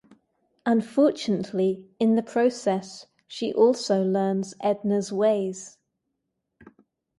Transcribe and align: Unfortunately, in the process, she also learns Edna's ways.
Unfortunately, 0.65 1.85
in 1.99 2.15
the 2.15 2.23
process, 2.23 3.05
she 3.27 3.53
also 3.53 4.01
learns 4.03 4.55
Edna's 4.59 5.13
ways. 5.13 5.77